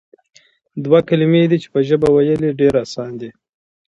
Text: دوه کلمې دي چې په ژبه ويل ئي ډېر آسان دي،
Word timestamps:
دوه 0.85 0.99
کلمې 1.09 1.41
دي 1.49 1.57
چې 1.63 1.67
په 1.73 1.79
ژبه 1.87 2.07
ويل 2.11 2.41
ئي 2.47 2.51
ډېر 2.59 2.73
آسان 2.85 3.11
دي، 3.19 3.29